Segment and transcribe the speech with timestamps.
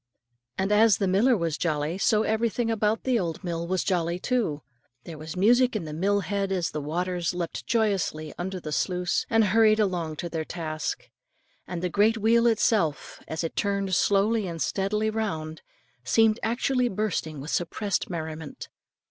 [0.57, 4.63] And as the miller was jolly, so everything about that old mill was jolly too.
[5.03, 8.71] There was music in the mill lead as the waters leapt joyously from under the
[8.71, 11.07] sluice, and hurried along to their task,
[11.67, 15.61] and the great wheel itself, as it turned slowly and steadily round,
[16.03, 18.69] seemed actually bursting with suppressed merriment.